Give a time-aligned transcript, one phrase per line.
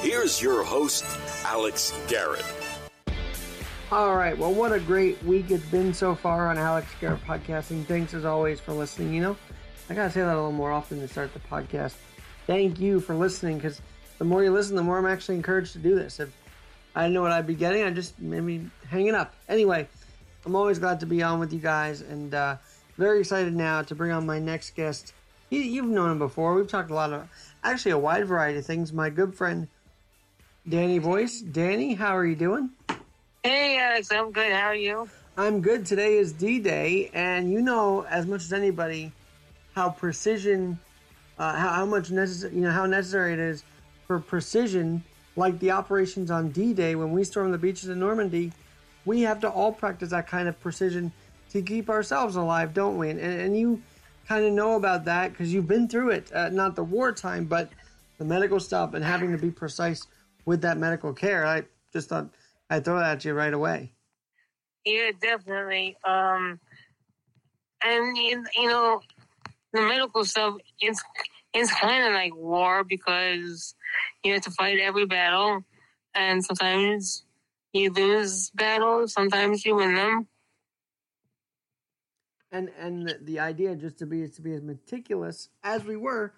[0.00, 1.04] Here's your host,
[1.44, 2.44] Alex Garrett.
[3.90, 4.38] All right.
[4.38, 7.84] Well, what a great week it's been so far on Alex Garrett Podcasting.
[7.84, 9.12] Thanks as always for listening.
[9.12, 9.36] You know,
[9.90, 11.94] I got to say that a little more often to start the podcast.
[12.46, 13.82] Thank you for listening because
[14.18, 16.20] the more you listen, the more I'm actually encouraged to do this.
[16.20, 16.32] If
[16.94, 19.34] I didn't know what I'd be getting, I'd just maybe hanging up.
[19.48, 19.88] Anyway,
[20.46, 22.56] I'm always glad to be on with you guys and uh,
[22.96, 25.12] very excited now to bring on my next guest.
[25.50, 26.54] You, you've known him before.
[26.54, 27.28] We've talked a lot of,
[27.64, 28.92] actually, a wide variety of things.
[28.92, 29.66] My good friend,
[30.68, 31.40] Danny Voyes.
[31.40, 32.68] Danny, how are you doing?
[33.42, 34.52] Hey, Alex, I'm good.
[34.52, 35.08] How are you?
[35.38, 35.86] I'm good.
[35.86, 39.12] Today is D Day, and you know as much as anybody
[39.74, 40.78] how precision,
[41.38, 43.64] uh, how, how much necessary, you know, how necessary it is
[44.06, 45.02] for precision,
[45.36, 48.52] like the operations on D Day when we stormed the beaches in Normandy.
[49.06, 51.12] We have to all practice that kind of precision
[51.50, 53.08] to keep ourselves alive, don't we?
[53.08, 53.80] And, and you
[54.26, 57.70] kind of know about that because you've been through it, uh, not the wartime, but
[58.18, 60.06] the medical stuff and having to be precise
[60.48, 61.44] with that medical care.
[61.44, 62.30] I just thought
[62.70, 63.92] I'd throw that at you right away.
[64.86, 65.94] Yeah, definitely.
[66.02, 66.58] Um,
[67.84, 69.02] and you, you know,
[69.74, 71.02] the medical stuff it's
[71.52, 73.74] it's kind of like war because
[74.24, 75.60] you have to fight every battle,
[76.14, 77.24] and sometimes
[77.74, 80.28] you lose battles, sometimes you win them.
[82.50, 85.96] And and the, the idea just to be is to be as meticulous as we
[85.96, 86.32] were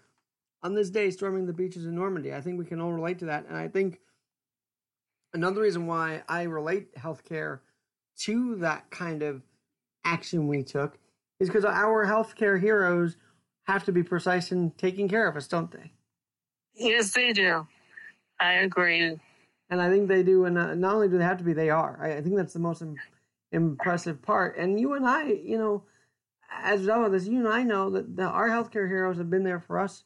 [0.62, 2.34] on this day storming the beaches in Normandy.
[2.34, 4.00] I think we can all relate to that, and I think
[5.32, 7.60] another reason why I relate healthcare
[8.20, 9.42] to that kind of
[10.04, 10.98] action we took
[11.38, 13.16] is because our healthcare heroes
[13.64, 15.92] have to be precise in taking care of us, don't they?
[16.74, 17.66] Yes, they do.
[18.38, 19.18] I agree.
[19.70, 20.44] And I think they do.
[20.44, 21.98] And not only do they have to be, they are.
[22.02, 22.82] I, think that's the most
[23.52, 24.56] impressive part.
[24.56, 25.84] And you and I, you know,
[26.62, 29.44] as well as this, you and I know that the, our healthcare heroes have been
[29.44, 30.04] there for us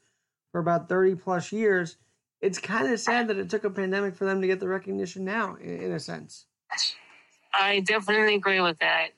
[0.55, 1.97] for about 30 plus years.
[2.41, 5.25] It's kind of sad that it took a pandemic for them to get the recognition
[5.25, 6.47] now, in, in a sense.
[7.53, 9.09] I definitely agree with that.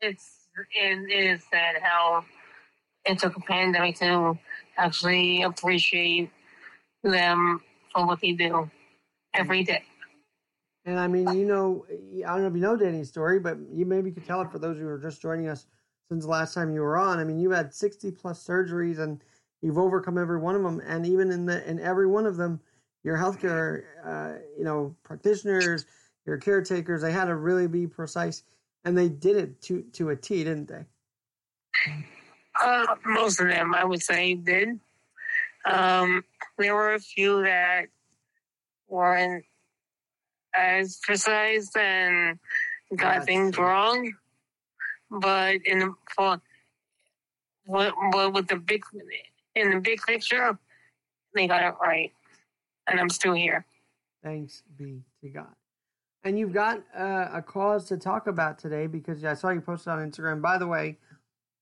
[0.00, 2.24] It's it is sad how
[3.04, 4.38] it took a pandemic to
[4.76, 6.30] actually appreciate
[7.02, 7.60] them
[7.92, 8.70] for what they do
[9.34, 9.82] every day.
[10.84, 11.84] And I mean, you know,
[12.24, 14.60] I don't know if you know Danny's story, but you maybe could tell it for
[14.60, 15.66] those who are just joining us
[16.08, 17.18] since the last time you were on.
[17.18, 19.20] I mean, you had 60 plus surgeries and
[19.62, 20.80] you've overcome every one of them.
[20.86, 22.60] And even in the in every one of them,
[23.02, 25.86] your healthcare, uh, you know, practitioners,
[26.26, 28.42] your caretakers, they had to really be precise,
[28.84, 30.84] and they did it to to a T, didn't they?
[32.62, 34.80] Uh, most of them, I would say, did.
[35.66, 36.24] Um,
[36.58, 37.86] there were a few that
[38.88, 39.44] weren't
[40.54, 42.38] as precise and
[42.96, 43.64] got That's things true.
[43.64, 44.12] wrong.
[45.10, 46.40] But in the for
[47.66, 48.84] what, what with the big
[49.56, 50.56] in the big picture,
[51.34, 52.12] they got it right,
[52.86, 53.64] and I'm still here.
[54.22, 55.54] Thanks be to God.
[56.24, 59.92] And you've got uh, a cause to talk about today because I saw you posted
[59.92, 60.42] on Instagram.
[60.42, 60.98] By the way,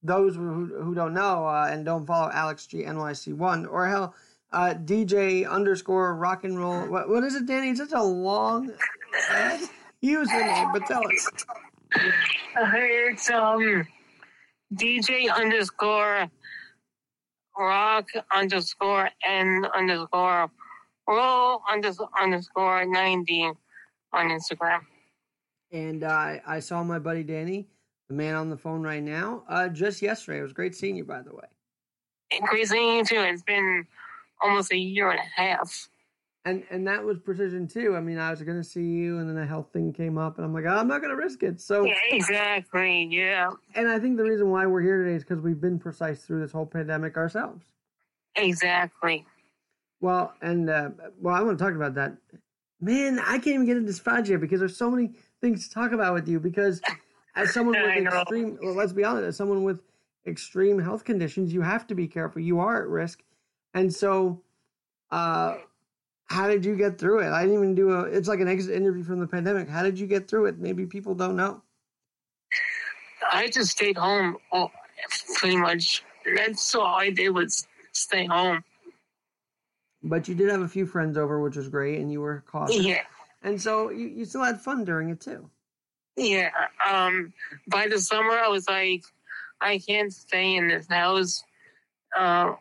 [0.02, 4.14] those who, who don't know uh, and don't follow Alex G NYC one or hell
[4.52, 6.86] uh, DJ underscore rock and roll.
[6.86, 7.70] What, what is it, Danny?
[7.70, 8.72] It's such a long
[10.02, 11.28] username, but tell us.
[12.56, 13.86] It's um
[14.74, 16.30] DJ underscore
[17.58, 20.50] rock underscore n underscore
[21.08, 23.50] roll underscore underscore ninety
[24.12, 24.80] on Instagram.
[25.72, 27.66] And uh, I saw my buddy Danny,
[28.08, 30.38] the man on the phone right now, uh, just yesterday.
[30.38, 31.46] It was great seeing you, by the way.
[32.30, 33.20] Increasing you too.
[33.20, 33.86] It's been
[34.40, 35.88] almost a year and a half.
[36.46, 37.96] And and that was precision too.
[37.96, 40.36] I mean, I was going to see you, and then a health thing came up,
[40.36, 41.58] and I'm like, I'm not going to risk it.
[41.58, 43.08] So, Yeah, exactly.
[43.10, 46.22] Yeah, and I think the reason why we're here today is because we've been precise
[46.22, 47.64] through this whole pandemic ourselves.
[48.36, 49.24] exactly.
[50.00, 52.18] Well, and uh, well, I want to talk about that.
[52.78, 56.12] Man, I can't even get into dysphagia because there's so many things to talk about
[56.12, 56.38] with you.
[56.40, 56.82] Because
[57.36, 59.80] as someone with extreme, well, let's be honest, as someone with
[60.26, 62.42] extreme health conditions, you have to be careful.
[62.42, 63.22] You are at risk,
[63.72, 64.42] and so,
[65.10, 65.56] uh,
[66.26, 67.30] how did you get through it?
[67.30, 68.02] I didn't even do a.
[68.04, 69.68] It's like an exit interview from the pandemic.
[69.68, 70.58] How did you get through it?
[70.58, 71.62] Maybe people don't know.
[73.32, 74.70] I just stayed home all,
[75.36, 76.04] pretty much.
[76.36, 78.64] That's all I did was stay home.
[80.02, 82.84] But you did have a few friends over, which was great, and you were cautious.
[82.84, 83.02] Yeah.
[83.42, 85.48] And so you, you still had fun during it too.
[86.16, 86.50] Yeah.
[86.88, 87.32] Um,
[87.68, 89.04] by the summer, I was like,
[89.60, 91.42] I can't stay in this house
[92.16, 92.52] uh,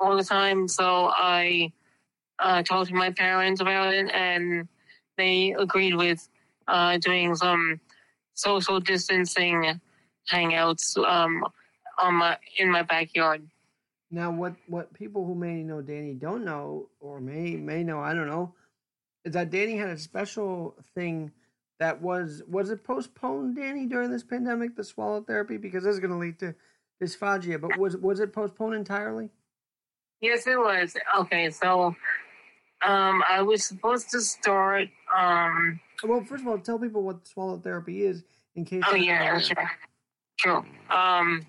[0.00, 0.66] all the time.
[0.68, 1.72] So I
[2.38, 4.68] uh, talked to my parents about it, and
[5.16, 6.28] they agreed with
[6.68, 7.80] uh, doing some
[8.34, 9.80] social distancing
[10.30, 11.44] hangouts um,
[11.98, 13.46] on my in my backyard.
[14.10, 18.14] Now, what what people who may know Danny don't know, or may may know, I
[18.14, 18.54] don't know,
[19.24, 21.32] is that Danny had a special thing
[21.80, 26.00] that was was it postponed, Danny, during this pandemic, the swallow therapy, because this is
[26.00, 26.54] going to lead to
[27.02, 27.60] dysphagia.
[27.60, 29.30] But was was it postponed entirely?
[30.20, 30.96] Yes, it was.
[31.18, 31.94] Okay, so
[32.84, 34.88] um, I was supposed to start.
[35.16, 38.22] Um, well, first of all, tell people what swallow therapy is
[38.54, 38.82] in case.
[38.86, 39.70] Oh yeah, sure.
[40.36, 40.66] Sure.
[40.90, 41.46] Um,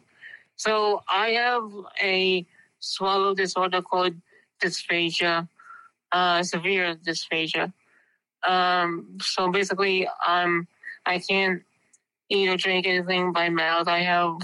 [0.56, 1.70] so I have
[2.02, 2.46] a
[2.80, 4.14] swallow disorder called
[4.64, 5.48] dysphagia,
[6.12, 7.74] uh, severe dysphagia.
[8.48, 10.68] Um, so basically, um,
[11.06, 11.64] I can't
[12.30, 13.88] eat or drink anything by mouth.
[13.88, 14.38] I have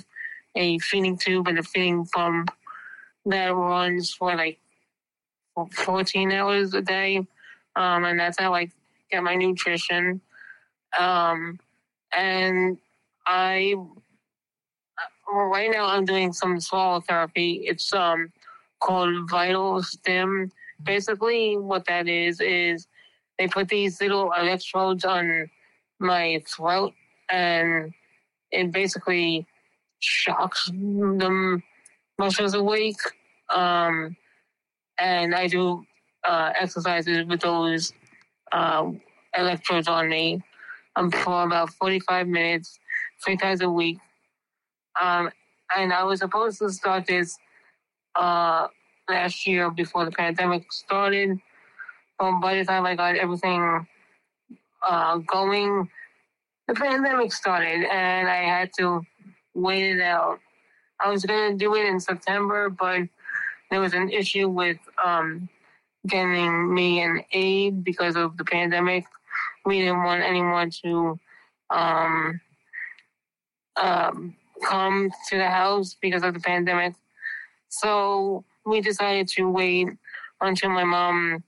[0.56, 2.51] a feeding tube and a feeding pump
[3.25, 4.59] that runs for like
[5.56, 7.18] 14 hours a day.
[7.76, 8.70] Um, and that's how I
[9.12, 10.22] get my nutrition.
[11.00, 11.60] Um,
[12.16, 12.78] and
[13.26, 13.76] I,
[15.32, 17.64] well, right now I'm doing some swallow therapy.
[17.66, 18.32] It's, um,
[18.80, 20.52] called VitalStim.
[20.84, 22.88] Basically what that is, is
[23.40, 25.50] they put these little electrodes on
[26.00, 26.94] my throat
[27.30, 27.94] and
[28.52, 29.48] it basically
[30.00, 31.62] shocks the
[32.20, 33.00] muscles awake.
[33.50, 34.16] Um,
[35.00, 35.86] and I do
[36.24, 37.94] uh, exercises with those
[38.51, 38.92] uh,
[39.38, 40.42] electrodes on me
[40.95, 42.80] um, for about 45 minutes,
[43.24, 43.98] three times a week.
[45.00, 45.30] Um,
[45.75, 47.38] and I was supposed to start this
[48.16, 48.68] uh,
[49.10, 51.40] last year before the pandemic started.
[52.19, 53.88] But by the time I got everything
[54.88, 55.90] uh, going,
[56.68, 59.01] the pandemic started and I had to
[59.54, 60.40] wait it out.
[61.00, 63.01] I was going to do it in September, but
[63.74, 65.50] there was an issue with um,
[66.06, 69.04] getting me an aid because of the pandemic.
[69.66, 71.20] We didn't want anyone to
[71.72, 72.40] um,
[73.75, 76.94] um, come to the house because of the pandemic.
[77.70, 79.88] So we decided to wait
[80.40, 81.44] until my mom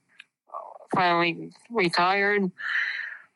[0.96, 2.50] finally retired.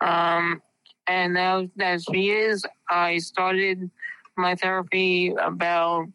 [0.00, 0.60] Um,
[1.06, 3.88] and now that she is, I started
[4.36, 6.08] my therapy about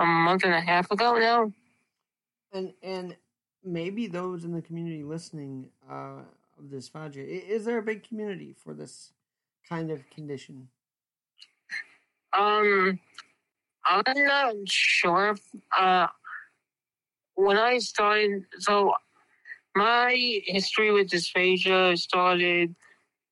[0.00, 1.52] a month and a half ago now.
[2.52, 3.16] And and
[3.64, 6.22] maybe those in the community listening uh,
[6.58, 9.12] of dysphagia, is there a big community for this
[9.68, 10.68] kind of condition?
[12.32, 12.98] Um,
[13.84, 15.36] I'm not sure.
[15.76, 16.06] Uh,
[17.34, 18.94] when I started, so
[19.76, 22.74] my history with dysphagia started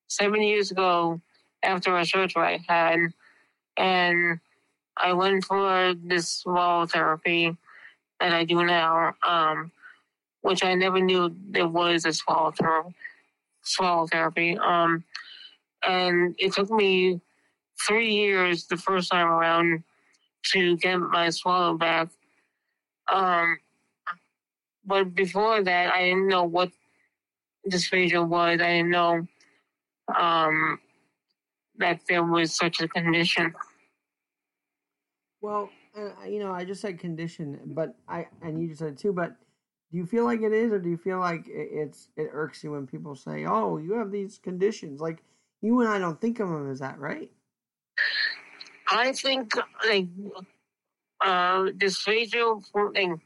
[0.07, 1.21] seven years ago
[1.63, 2.99] after a surgery I had,
[3.77, 4.39] and
[4.95, 7.55] I went for this swallow therapy
[8.19, 9.71] that I do now, um,
[10.41, 12.53] which I never knew there was a swallow,
[13.63, 14.57] swallow therapy.
[14.57, 15.03] Um,
[15.83, 17.21] and it took me
[17.85, 19.83] three years the first time around
[20.51, 22.09] to get my swallow back.
[23.11, 23.59] Um,
[24.85, 26.71] but before that, I didn't know what
[27.69, 28.61] dysphagia was.
[28.61, 29.27] I didn't know
[30.17, 30.79] um,
[31.77, 33.53] that there was such a condition.
[35.41, 39.13] Well, uh, you know, I just said condition, but I and you just said too.
[39.13, 39.35] But
[39.91, 42.71] do you feel like it is, or do you feel like it's it irks you
[42.71, 45.01] when people say, "Oh, you have these conditions"?
[45.01, 45.23] Like
[45.61, 47.31] you and I don't think of them as that, right?
[48.89, 49.53] I think
[49.87, 50.07] like
[51.21, 53.19] uh, dysphagia, like,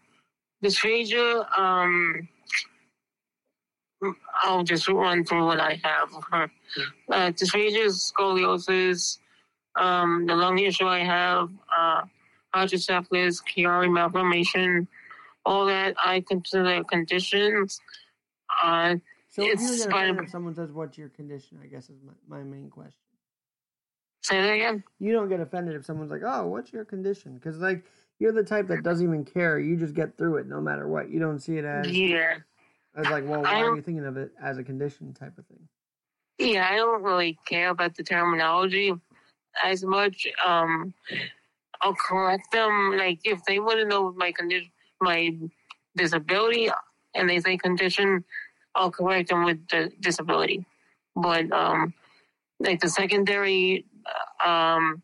[0.64, 1.60] dysphagia.
[1.60, 2.28] Um,
[4.42, 6.10] I'll just run through what I have.
[6.32, 6.48] Uh,
[7.10, 9.18] dysphagia, scoliosis,
[9.76, 12.02] um, the lung issue I have, uh,
[12.54, 14.88] hydrocephalus, Chiari malformation,
[15.46, 17.80] all that I consider conditions.
[18.64, 18.96] Uh,
[19.30, 19.74] so if you
[20.20, 22.96] if someone says, "What's your condition?" I guess is my, my main question.
[24.24, 24.84] Say that again.
[25.00, 27.86] You don't get offended if someone's like, "Oh, what's your condition?" Because like
[28.20, 29.58] you're the type that doesn't even care.
[29.58, 31.10] You just get through it no matter what.
[31.10, 32.38] You don't see it as yeah.
[32.96, 35.68] As like, well, why are you thinking of it as a condition type of thing?
[36.38, 38.94] Yeah, I don't really care about the terminology
[39.64, 40.28] as much.
[40.46, 40.94] Um,
[41.82, 42.96] I'll correct them.
[42.98, 45.36] Like if they want to know my condition, my
[45.96, 46.70] disability,
[47.16, 48.24] and they say condition,
[48.76, 50.66] I'll correct them with the disability.
[51.16, 51.94] But um,
[52.60, 53.86] like the secondary
[54.46, 55.02] um,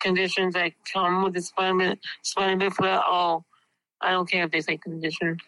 [0.00, 3.44] conditions that come with the spinal spinal bifida, oh,
[4.00, 5.38] I don't care if they say condition.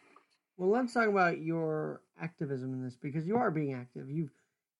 [0.56, 4.11] Well, let's talk about your activism in this because you are being active.
[4.11, 4.30] You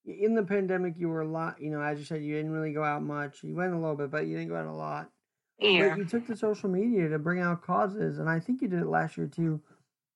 [0.05, 1.61] in the pandemic, you were a lot.
[1.61, 3.43] You know, as you said, you didn't really go out much.
[3.43, 5.09] You went a little bit, but you didn't go out a lot.
[5.61, 8.79] But you took to social media to bring out causes, and I think you did
[8.79, 9.59] it last year too,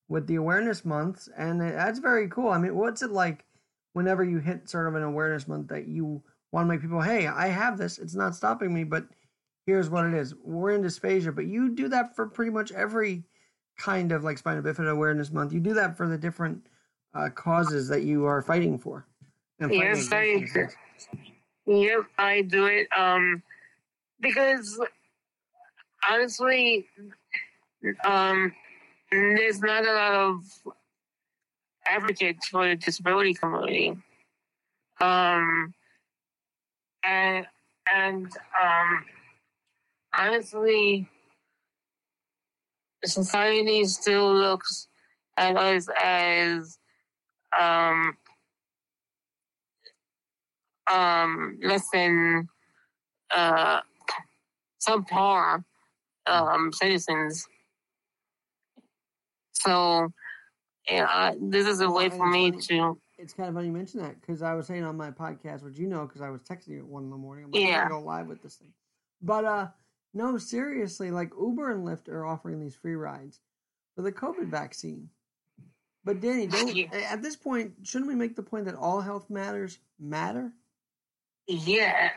[0.07, 2.49] with the awareness months, and that's very cool.
[2.49, 3.43] I mean, what's it like
[3.93, 6.21] whenever you hit sort of an awareness month that you
[6.51, 7.99] want to make people, hey, I have this.
[7.99, 9.05] It's not stopping me, but
[9.65, 10.33] here's what it is.
[10.43, 13.23] We're in dysphagia, but you do that for pretty much every
[13.77, 15.51] kind of like Spina Bifida Awareness Month.
[15.53, 16.65] You do that for the different
[17.13, 19.05] uh, causes that you are fighting for.
[19.59, 20.23] and fighting Yes, I.
[20.23, 20.75] against these things.
[21.65, 22.87] Yep, I do it.
[22.97, 23.41] Um,
[24.19, 24.79] because
[26.09, 26.87] honestly,
[28.05, 28.53] um,
[29.11, 30.43] there's not a lot of
[31.85, 33.97] advocates for the disability community.
[34.99, 35.73] Um,
[37.03, 37.45] and
[37.93, 38.25] and
[38.61, 39.05] um,
[40.17, 41.07] honestly,
[43.05, 44.87] society still looks
[45.37, 46.77] at us as
[47.59, 48.17] um,
[50.91, 52.47] um, less than
[53.35, 53.81] uh,
[54.85, 55.63] subpar
[56.27, 57.47] um, citizens.
[59.53, 60.11] So,
[60.89, 62.97] yeah, I, this is a way for me to.
[63.17, 65.77] It's kind of funny you mention that because I was saying on my podcast, which
[65.77, 67.45] you know, because I was texting you at one in the morning.
[67.45, 67.83] I'm like, Yeah.
[67.83, 68.73] I'm gonna go live with this thing.
[69.21, 69.67] But uh,
[70.13, 73.39] no, seriously, like Uber and Lyft are offering these free rides
[73.95, 75.09] for the COVID vaccine.
[76.03, 76.87] But Danny, don't Yeah.
[77.09, 80.51] at this point, shouldn't we make the point that all health matters matter?
[81.47, 82.09] Yeah,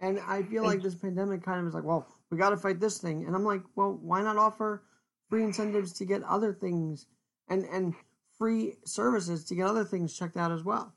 [0.00, 2.80] And I feel like this pandemic kind of is like, well, we got to fight
[2.80, 4.82] this thing, and I'm like, well, why not offer
[5.28, 7.06] free incentives to get other things
[7.48, 7.94] and and
[8.38, 10.94] free services to get other things checked out as well?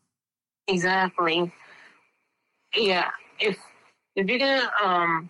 [0.68, 1.52] exactly.
[2.76, 3.58] Yeah, if
[4.16, 5.30] if you're gonna um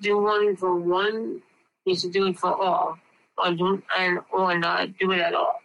[0.00, 1.42] do one for one,
[1.84, 2.98] you should do it for all,
[3.38, 5.60] or do and or not do it at all.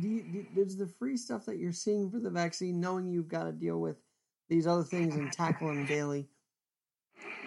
[0.00, 3.28] Do you, do, does the free stuff that you're seeing for the vaccine, knowing you've
[3.28, 3.96] got to deal with
[4.48, 6.28] these other things and tackle them daily,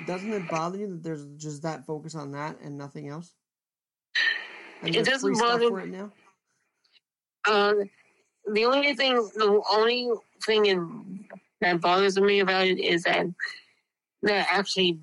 [0.06, 3.34] doesn't it bother you that there's just that focus on that and nothing else?
[4.82, 6.12] And It doesn't bother- it now.
[7.48, 7.74] Uh,
[8.52, 10.10] the only thing, the only
[10.44, 11.26] thing in,
[11.62, 13.26] that bothers me about it is that
[14.22, 15.00] they're actually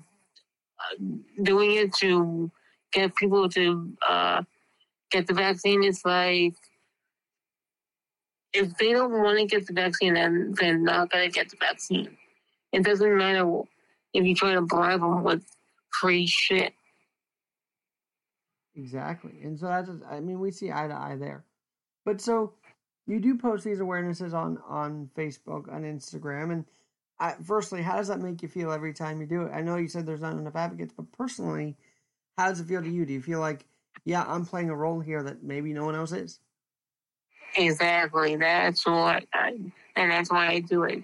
[0.79, 1.03] uh,
[1.41, 2.51] doing it to
[2.91, 4.43] get people to uh,
[5.11, 5.83] get the vaccine.
[5.83, 6.53] It's like
[8.53, 12.17] if they don't want to get the vaccine, then they're not gonna get the vaccine.
[12.71, 13.45] It doesn't matter
[14.13, 15.43] if you try to bribe them with
[15.89, 16.73] free shit.
[18.75, 19.39] Exactly.
[19.43, 21.45] And so that's, I mean, we see eye to eye there.
[22.05, 22.53] But so
[23.05, 26.51] you do post these awarenesses on, on Facebook, on Instagram.
[26.51, 26.65] And
[27.19, 29.51] I, firstly, how does that make you feel every time you do it?
[29.53, 31.75] I know you said there's not enough advocates, but personally,
[32.37, 33.05] how does it feel to you?
[33.05, 33.65] Do you feel like,
[34.05, 36.39] yeah, I'm playing a role here that maybe no one else is?
[37.55, 38.35] Exactly.
[38.35, 39.59] That's what I,
[39.95, 41.03] and that's why I do it.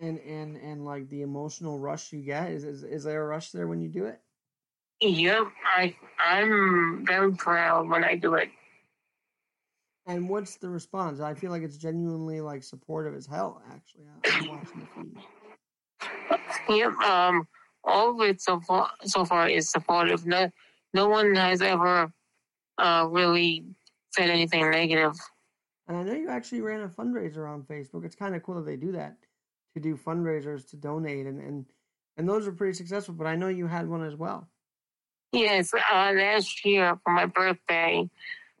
[0.00, 3.50] And, and, and like the emotional rush you get, is, is, is there a rush
[3.50, 4.20] there when you do it?
[5.00, 8.50] Yep, I I'm very proud when I do it.
[10.06, 11.20] And what's the response?
[11.20, 14.04] I feel like it's genuinely like supportive as hell, actually.
[14.24, 15.16] I'm watching the feed.
[16.68, 17.48] Yep, um,
[17.82, 20.26] all of it so far so far is supportive.
[20.26, 20.50] No,
[20.92, 22.12] no one has ever
[22.76, 23.64] uh really
[24.10, 25.14] said anything negative.
[25.88, 28.04] And I know you actually ran a fundraiser on Facebook.
[28.04, 29.16] It's kind of cool that they do that
[29.74, 31.66] to do fundraisers to donate, and and
[32.16, 33.14] and those were pretty successful.
[33.14, 34.48] But I know you had one as well.
[35.32, 38.08] Yes, uh, last year for my birthday,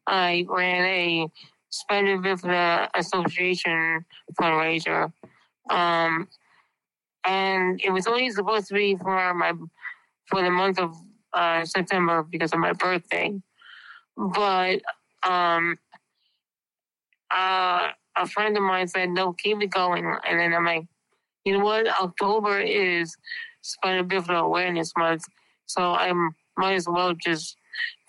[0.06, 1.28] I ran a
[1.70, 4.04] Spina Bifida Association
[4.40, 5.12] fundraiser.
[5.68, 6.28] Um,
[7.24, 9.52] and it was only supposed to be for my
[10.26, 10.96] for the month of
[11.32, 13.40] uh, September because of my birthday.
[14.16, 14.80] But
[15.22, 15.78] um,
[17.30, 20.86] uh, a friend of mine said, "No, keep it going." And then I'm like,
[21.44, 21.86] "You know what?
[21.88, 23.16] October is
[23.62, 25.24] Spina Bifida Awareness Month,
[25.66, 27.56] so I'm might as well just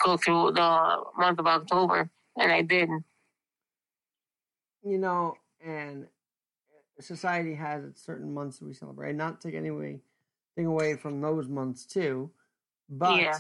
[0.03, 2.89] go through the month of October." And I did.
[4.83, 6.07] You know, and
[6.99, 9.15] society has its certain months that we celebrate.
[9.15, 10.01] Not take anything
[10.57, 12.31] away from those months too,
[12.89, 13.37] but Yeah.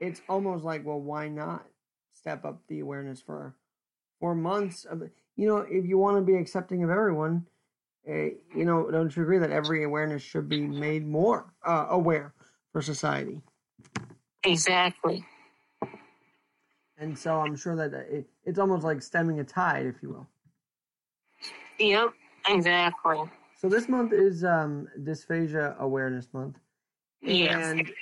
[0.00, 1.66] it's almost like, well, why not
[2.12, 3.54] step up the awareness for
[4.18, 5.02] for months of
[5.36, 7.59] you know if you want to be accepting of everyone uh,
[8.56, 12.32] you know don't you agree that every awareness should be made more uh, aware
[12.72, 13.40] for society
[14.44, 15.24] Exactly.
[16.98, 20.26] and so i'm sure that it, it's almost like stemming a tide if you will
[21.78, 22.10] Yep.
[22.48, 23.16] Exactly.
[23.56, 26.56] so this month is um dysphagia awareness month
[27.22, 27.72] Yes.
[27.72, 27.92] and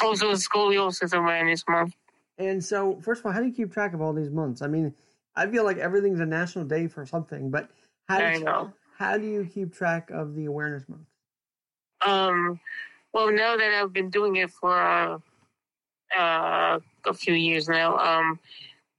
[0.00, 1.94] Also, scoliosis awareness month.
[2.38, 4.66] and so first of all how do you keep track of all these months i
[4.66, 4.94] mean
[5.36, 7.70] i feel like everything's a national day for something but
[8.08, 8.72] how do you, know.
[8.96, 11.06] How do you keep track of the awareness month
[12.04, 12.60] Um,
[13.12, 15.18] well, now that I've been doing it for uh,
[16.18, 18.38] uh, a few years now, um,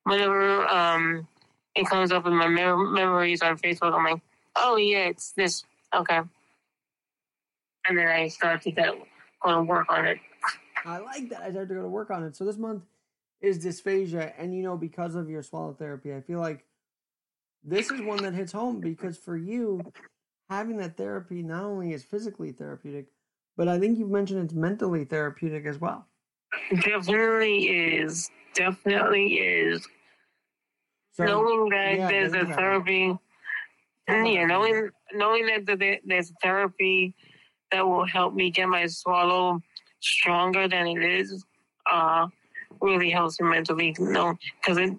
[0.04, 1.28] whenever um,
[1.76, 4.22] it comes up in my mem- memories on Facebook, I'm like,
[4.56, 5.64] oh yeah, it's this.
[5.94, 6.22] Okay.
[7.88, 8.94] And then I start to get
[9.44, 10.18] go to work on it.
[10.86, 11.42] I like that.
[11.42, 12.36] I started to go to work on it.
[12.36, 12.84] So this month,
[13.42, 16.66] is dysphagia, and you know, because of your swallow therapy, I feel like
[17.66, 19.82] this is one that hits home because for you,
[20.50, 23.08] having that therapy not only is physically therapeutic,
[23.58, 26.08] but I think you've mentioned it's mentally therapeutic as well.
[26.82, 28.30] Definitely is.
[28.54, 29.88] Definitely is.
[31.14, 33.18] So, knowing that yeah, there's a therapy,
[34.08, 37.16] yeah, knowing knowing that there- there's therapy
[37.72, 39.62] that will help me get my swallow
[40.02, 41.46] stronger than it is,
[41.90, 42.28] uh,
[42.82, 43.96] really helps me mentally.
[43.98, 44.98] You know, because it,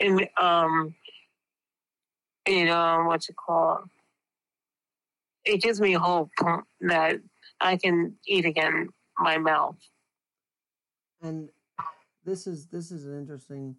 [0.00, 0.94] it, um,
[2.46, 3.84] it, know, what you call
[5.44, 6.30] It gives me hope
[6.80, 7.16] that
[7.60, 9.76] I can eat again my mouth.
[11.22, 11.50] and
[12.24, 13.76] this is this is an interesting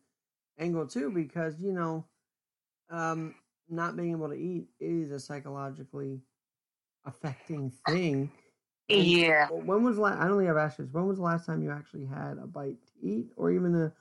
[0.59, 2.05] angle too because you know
[2.89, 3.33] um
[3.69, 6.19] not being able to eat is a psychologically
[7.05, 8.29] affecting thing
[8.89, 9.47] And Yeah.
[9.49, 11.63] when was the last i don't think i've asked this when was the last time
[11.63, 13.93] you actually had a bite to eat or even a,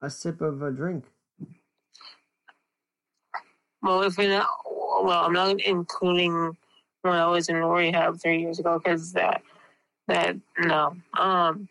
[0.00, 1.04] a sip of a drink
[3.86, 6.56] Well, if we're not, well, I'm not including
[7.02, 9.42] when I was in rehab three years ago because that,
[10.08, 10.96] that no.
[11.16, 11.68] Um,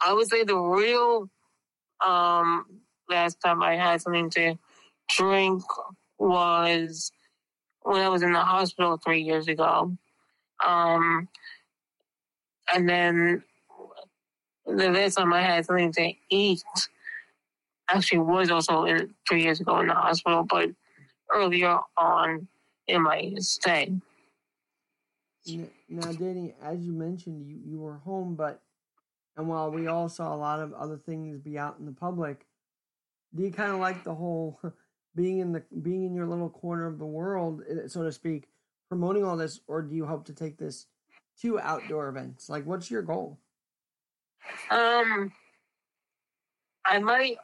[0.00, 1.28] I would say the real,
[2.02, 2.64] um,
[3.10, 4.54] last time I had something to
[5.10, 5.62] drink
[6.18, 7.12] was
[7.82, 9.94] when I was in the hospital three years ago.
[10.66, 11.28] Um,
[12.72, 13.42] and then
[14.64, 16.62] the last time I had something to eat
[17.90, 20.70] actually was also in, three years ago in the hospital, but
[21.32, 22.46] earlier on
[22.86, 23.92] in my stay.
[25.88, 28.62] Now danny as you mentioned you, you were home but
[29.36, 32.46] and while we all saw a lot of other things be out in the public
[33.34, 34.58] do you kind of like the whole
[35.14, 38.48] being in the being in your little corner of the world eh, so to speak
[38.88, 40.86] promoting all this or do you hope to take this
[41.40, 43.38] to outdoor events like what's your goal
[44.70, 45.32] Um,
[46.84, 47.36] I might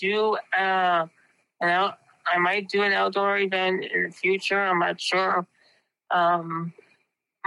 [0.00, 1.06] do uh,
[1.60, 1.98] an out.
[2.32, 4.60] I might do an outdoor event in the future.
[4.60, 5.46] I'm not sure.
[6.10, 6.72] Um,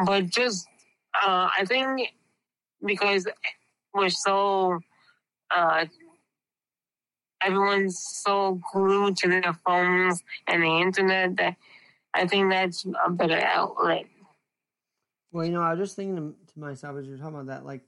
[0.06, 0.67] but just
[1.15, 2.13] uh, I think
[2.86, 3.28] because
[3.93, 4.80] we're so
[5.49, 5.86] uh,
[7.41, 11.56] everyone's so glued to their phones and the internet that
[12.13, 14.06] I think that's a better outlet.
[15.32, 17.82] well you know i was just thinking to, myself as you're talking about that like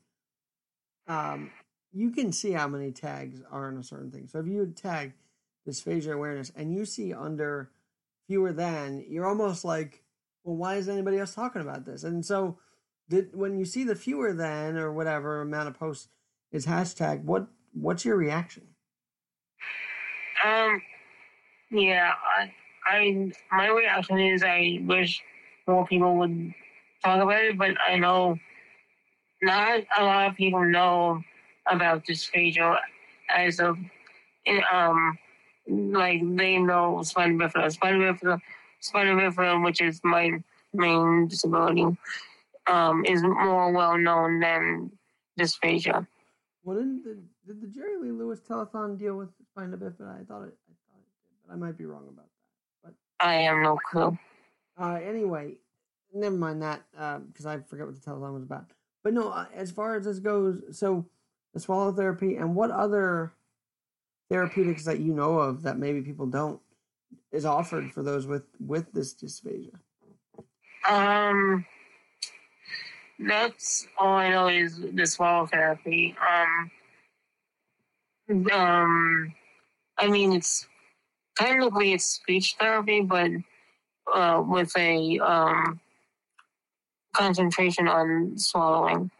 [1.08, 1.50] um
[1.92, 5.14] you can see how many tags are in a certain thing so if you tag
[5.70, 7.72] dysphagia awareness and you see under
[8.28, 10.04] fewer than you're almost like
[10.44, 12.04] well why is anybody else talking about this?
[12.04, 12.58] And so
[13.10, 16.08] did when you see the fewer than or whatever amount of posts
[16.52, 18.68] is hashtag what what's your reaction?
[20.46, 20.82] Um,
[21.70, 22.54] yeah, I,
[22.86, 25.22] I, my reaction is I wish
[25.68, 26.54] more people would
[27.04, 28.38] talk about it, but I know
[29.42, 31.22] not a lot of people know
[31.70, 32.78] about dysphagia
[33.36, 33.78] as of,
[34.72, 35.18] um,
[35.70, 38.40] like they know spina bifida, spina bifida,
[38.80, 40.32] spina bifida, which is my
[40.74, 41.86] main disability,
[42.68, 44.92] um, is more well known than
[45.40, 46.06] dysphagia.
[46.64, 50.44] well didn't the, did the jerry lee lewis telethon deal with spina bifida i thought
[50.44, 52.26] it i thought it did but i might be wrong about
[52.84, 54.18] that But I have no clue.
[54.80, 55.56] Uh, anyway,
[56.14, 56.82] never mind that
[57.28, 58.66] because I forget what the telethon was about.
[59.04, 61.06] But no, uh, as far as this goes, so
[61.54, 63.32] the swallow therapy and what other
[64.30, 66.60] therapeutics that you know of that maybe people don't
[67.32, 69.74] is offered for those with with this dysphagia.
[70.88, 71.66] Um,
[73.20, 76.16] that's all I know is the swallow therapy.
[76.22, 76.72] Um,
[78.52, 79.34] um,
[79.98, 80.68] I mean, it's
[81.38, 83.32] technically it's speech therapy, but
[84.14, 85.80] uh, with a um
[87.14, 89.12] concentration on swallowing.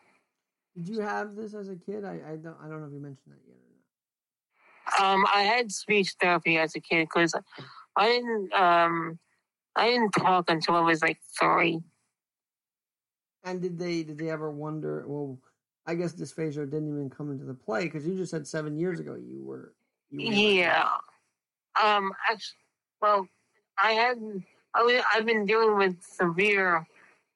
[0.76, 2.06] Did you have this as a kid?
[2.06, 3.69] I, I don't I don't know if you mentioned that yet.
[5.00, 7.34] Um, I had speech therapy as a kid because
[7.96, 9.20] I didn't um
[9.76, 11.80] I didn't talk until I was like three.
[13.44, 15.06] And did they did they ever wonder?
[15.08, 15.40] Well,
[15.86, 19.00] I guess dysphagia didn't even come into the play because you just said seven years
[19.00, 19.74] ago you were.
[20.10, 20.90] You were Yeah.
[21.82, 22.12] Um.
[22.30, 22.58] Actually,
[23.02, 23.28] well,
[23.82, 24.18] I had
[24.74, 26.86] I was, I've been dealing with severe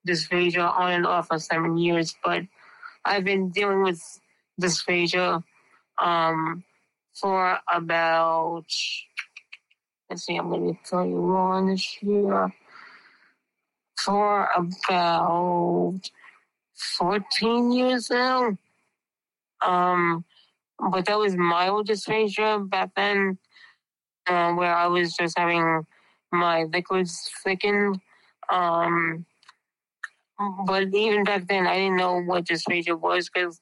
[0.08, 2.44] dysphagia on and off for seven years, but
[3.06, 4.02] I've been dealing with
[4.62, 5.44] dysphagia
[6.02, 6.64] um
[7.14, 8.66] for about
[10.10, 12.54] let's see, I'm going to tell you wrong this year
[14.04, 16.00] for about
[16.76, 18.58] fourteen years now.
[19.66, 20.26] Um,
[20.92, 23.38] but that was mild dysphagia back then,
[24.28, 25.86] uh, where I was just having
[26.32, 28.00] my liquids thickened.
[28.52, 29.26] Um,
[30.66, 33.62] but even back then, I didn't know what dysphagia was because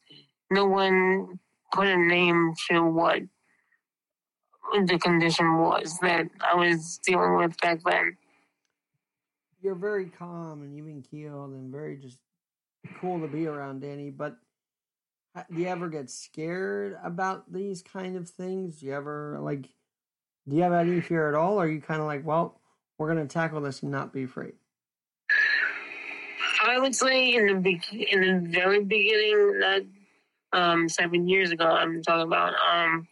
[0.49, 1.39] no one
[1.71, 3.21] put a name to what
[4.85, 8.17] the condition was that I was dealing with back then.
[9.61, 12.17] You're very calm and even keeled and very just
[12.99, 14.09] cool to be around, Danny.
[14.09, 14.37] But
[15.53, 18.79] do you ever get scared about these kind of things?
[18.79, 19.69] Do you ever like?
[20.47, 21.55] Do you have any fear at all?
[21.55, 22.59] Or are you kind of like, well,
[22.97, 24.53] we're gonna tackle this and not be afraid?
[26.63, 29.85] I would say in the be- in the very beginning, that
[30.53, 32.53] um, seven years ago, I'm talking about.
[32.71, 33.07] Um,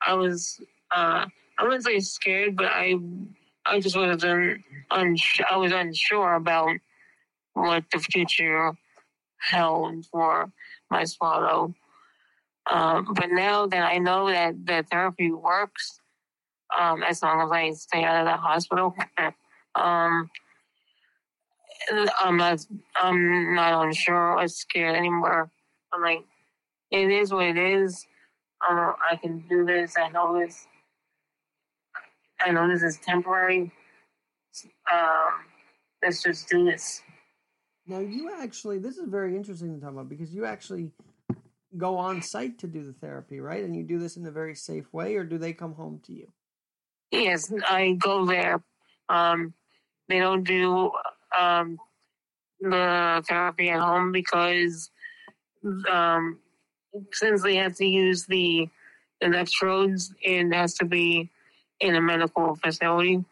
[0.00, 0.60] I was
[0.94, 1.26] uh,
[1.58, 2.94] I wouldn't say scared, but I
[3.66, 6.70] I just wasn't uns- I was unsure about
[7.52, 8.72] what the future
[9.38, 10.50] held for
[10.90, 11.74] my swallow.
[12.70, 16.00] Um, but now that I know that the therapy works,
[16.78, 18.94] um, as long as I stay out of the hospital,
[19.74, 20.30] um,
[22.20, 22.64] I'm not
[22.96, 25.50] I'm not unsure or scared anymore.
[25.92, 26.24] I'm like,
[26.90, 28.06] it is what it is.
[28.62, 29.96] I can do this.
[29.98, 30.66] I know this.
[32.44, 33.72] I know this is temporary.
[34.92, 35.44] Um,
[36.02, 37.02] let's just do this.
[37.86, 40.90] Now, you actually, this is very interesting to talk about because you actually
[41.76, 43.64] go on site to do the therapy, right?
[43.64, 46.12] And you do this in a very safe way, or do they come home to
[46.12, 46.28] you?
[47.10, 48.62] Yes, I go there.
[49.08, 49.54] Um,
[50.08, 50.90] they don't do
[51.38, 51.78] um,
[52.60, 54.90] the therapy at home because
[55.90, 56.38] um,
[57.12, 58.68] since they have to use the
[59.20, 61.30] electrodes, it has to be
[61.80, 63.24] in a medical facility.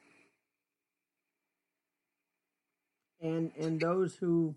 [3.20, 4.54] And and those who,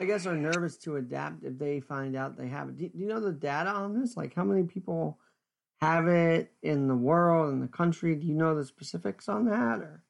[0.00, 2.76] I guess, are nervous to adapt if they find out they have it.
[2.76, 4.16] Do, do you know the data on this?
[4.16, 5.18] Like how many people
[5.80, 8.14] have it in the world in the country?
[8.14, 9.78] Do you know the specifics on that?
[9.78, 10.02] Or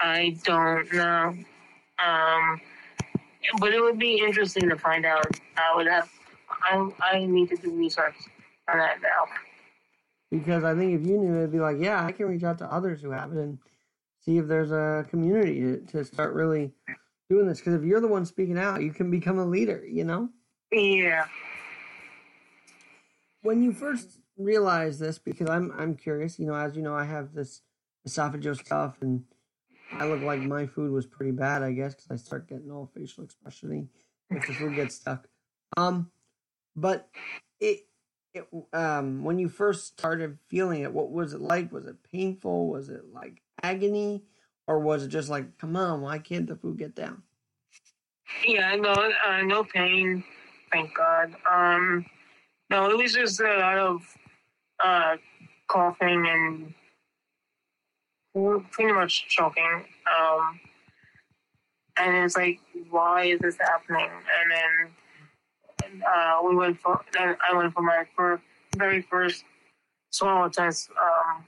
[0.00, 1.34] I don't know.
[2.02, 2.60] Um,
[3.58, 5.26] but it would be interesting to find out.
[5.56, 6.08] I would have.
[6.48, 8.16] I I need to do research
[8.68, 9.49] on that now.
[10.30, 12.72] Because I think if you knew, it'd be like, yeah, I can reach out to
[12.72, 13.58] others who have it and
[14.20, 16.72] see if there's a community to, to start really
[17.28, 17.58] doing this.
[17.58, 19.84] Because if you're the one speaking out, you can become a leader.
[19.86, 20.28] You know.
[20.70, 21.26] Yeah.
[23.42, 26.38] When you first realized this, because I'm I'm curious.
[26.38, 27.62] You know, as you know, I have this
[28.06, 29.24] esophageal stuff and
[29.92, 32.90] I look like my food was pretty bad, I guess, because I start getting all
[32.94, 33.88] facial expressiony
[34.30, 35.26] if the food gets stuck.
[35.76, 36.10] Um,
[36.76, 37.08] but
[37.58, 37.80] it,
[38.34, 41.72] it, um, when you first started feeling it, what was it like?
[41.72, 42.68] Was it painful?
[42.68, 44.22] Was it like agony,
[44.66, 47.22] or was it just like, come on, why can't the food get down?
[48.46, 50.22] Yeah, no, uh, no pain,
[50.72, 51.34] thank God.
[51.50, 52.06] Um,
[52.70, 54.16] no, it was just a lot of
[54.82, 55.16] uh,
[55.66, 56.74] coughing and
[58.70, 59.84] pretty much choking.
[60.18, 60.60] Um,
[61.96, 64.08] and it's like, why is this happening?
[64.08, 64.92] And then
[66.08, 68.42] uh, we went for, then I went for my first,
[68.76, 69.44] very first
[70.10, 71.44] swallow test um,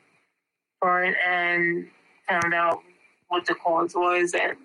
[0.81, 1.89] for it and
[2.29, 2.81] found out
[3.29, 4.57] what the cause was and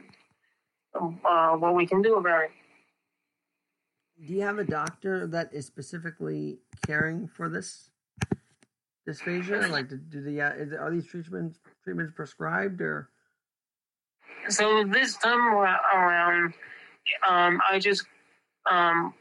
[1.25, 2.51] uh, what we can do about it.
[4.25, 7.89] Do you have a doctor that is specifically caring for this
[9.07, 9.69] dysphagia?
[9.69, 13.09] Like, do, do the uh, are these treatments treatments prescribed or?
[14.49, 16.53] So this time around,
[17.27, 18.05] um, I just
[18.69, 19.13] um,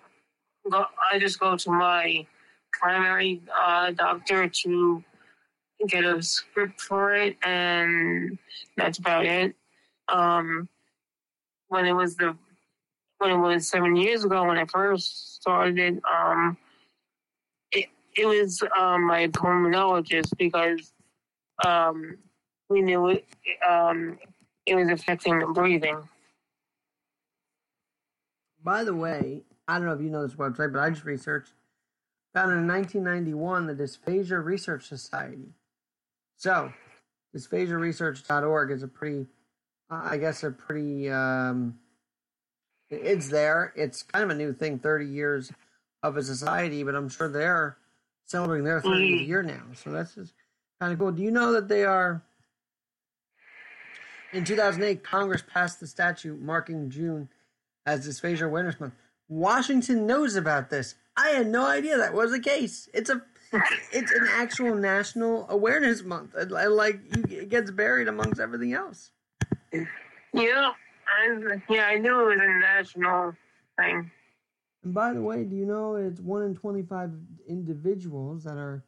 [0.70, 2.26] go, I just go to my
[2.72, 5.05] primary uh, doctor to
[5.88, 8.38] get a script for it, and
[8.76, 9.55] that's about it.
[10.09, 10.68] Um,
[11.68, 12.37] when it was the
[13.18, 16.57] when it was seven years ago when I first started, um,
[17.72, 20.92] it it was um, my pulmonologist because
[21.64, 22.18] um,
[22.68, 23.26] we knew it,
[23.68, 24.18] um,
[24.66, 26.09] it was affecting the breathing.
[28.62, 31.52] By the way, I don't know if you know this website, but I just researched.
[32.35, 35.55] Founded in 1991, the Dysphagia Research Society.
[36.37, 36.72] So,
[37.35, 39.26] dysphagiaresearch.org is a pretty,
[39.90, 41.79] I guess, a pretty, um,
[42.90, 43.72] it's there.
[43.74, 45.50] It's kind of a new thing, 30 years
[46.02, 47.79] of a society, but I'm sure they're
[48.26, 49.26] celebrating their 30th mm.
[49.26, 49.62] year now.
[49.74, 50.35] So that's just
[50.79, 51.12] kind of cool.
[51.12, 52.22] Do you know that they are
[54.33, 57.29] in 2008, Congress passed the statute marking June
[57.87, 58.94] as Dysphagia Awareness Month.
[59.28, 60.94] Washington knows about this.
[61.16, 62.88] I had no idea that was the case.
[62.92, 63.22] It's a
[63.92, 66.34] it's an actual national awareness month.
[66.50, 69.10] Like it gets buried amongst everything else.
[69.72, 70.72] Yeah,
[71.08, 73.34] I, yeah, I knew it was a national
[73.78, 74.10] thing.
[74.84, 77.10] And by the way, do you know it's one in twenty-five
[77.48, 78.84] individuals that are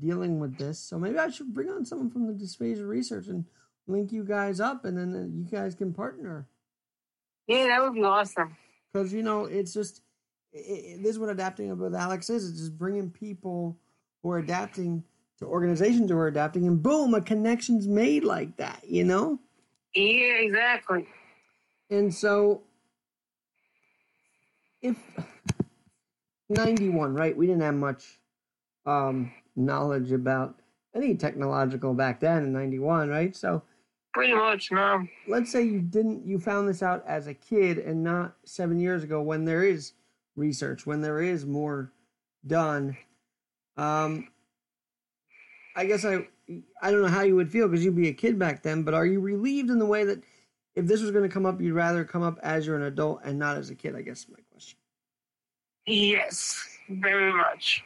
[0.00, 0.78] dealing with this?
[0.78, 3.44] So maybe I should bring on someone from the dysphagia research and
[3.86, 6.48] link you guys up, and then uh, you guys can partner.
[7.46, 8.56] Yeah, that would be awesome.
[8.92, 10.02] Because you know, it's just
[10.52, 12.48] it, it, this is what adapting with Alex is.
[12.48, 13.78] It's just bringing people
[14.22, 15.04] who are adapting
[15.38, 18.82] to organizations who are adapting, and boom, a connection's made like that.
[18.86, 19.38] You know?
[19.94, 21.06] Yeah, exactly.
[21.90, 22.62] And so,
[24.82, 24.96] if
[26.48, 27.36] 91, right?
[27.36, 28.20] We didn't have much
[28.86, 30.60] um, knowledge about
[30.94, 33.34] any technological back then in 91, right?
[33.34, 33.62] So,
[34.12, 35.06] pretty much, no.
[35.26, 39.02] Let's say you didn't, you found this out as a kid and not seven years
[39.04, 39.92] ago when there is
[40.36, 41.92] research, when there is more
[42.46, 42.96] done.
[43.76, 44.28] Um,
[45.76, 46.28] I guess I,
[46.82, 48.94] I don't know how you would feel because you'd be a kid back then, but
[48.94, 50.22] are you relieved in the way that
[50.74, 53.20] if this was going to come up, you'd rather come up as you're an adult
[53.24, 53.94] and not as a kid?
[53.94, 54.78] I guess my question.
[55.86, 57.82] Yes, very much.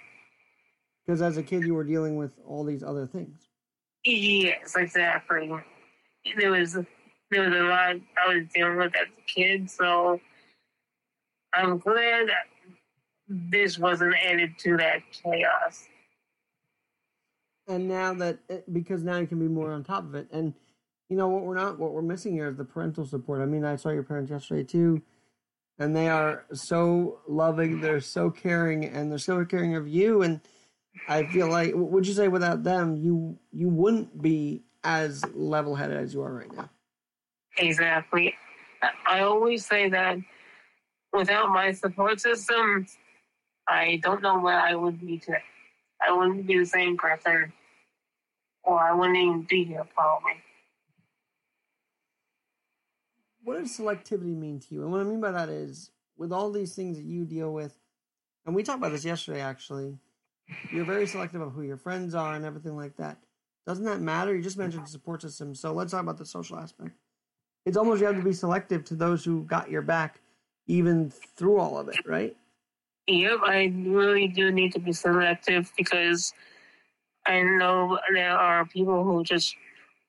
[1.05, 3.49] Because as a kid, you were dealing with all these other things.
[4.05, 5.51] Yes, exactly.
[6.37, 6.73] There was
[7.31, 10.21] there was a lot I was dealing with as a kid, so
[11.53, 12.29] I'm glad
[13.29, 15.87] this wasn't added to that chaos.
[17.67, 20.55] And now that eh, because now you can be more on top of it, and
[21.09, 23.41] you know what we're not what we're missing here is the parental support.
[23.41, 25.03] I mean, I saw your parents yesterday too,
[25.79, 30.23] and they are so loving, they're so caring, and they're so caring of you.
[30.23, 30.41] And
[31.09, 35.97] I feel like, would you say without them, you you wouldn't be as level headed
[35.97, 36.71] as you are right now?
[37.59, 38.35] Exactly.
[39.07, 40.19] I always say that
[41.13, 42.87] without my support system,
[43.67, 45.43] I don't know where I would be today.
[46.07, 47.53] I wouldn't be the same person,
[48.63, 50.33] or I wouldn't even be here probably.
[53.43, 54.83] What does selectivity mean to you?
[54.83, 57.75] And what I mean by that is, with all these things that you deal with,
[58.45, 59.99] and we talked about this yesterday actually,
[60.71, 63.19] you're very selective of who your friends are and everything like that.
[63.67, 64.35] Doesn't that matter?
[64.35, 66.93] You just mentioned the support system, so let's talk about the social aspect.
[67.65, 70.21] It's almost you have to be selective to those who got your back,
[70.67, 72.37] even through all of it, right?
[73.07, 76.33] Yep, I really do need to be selective because
[77.27, 79.57] I know there are people who just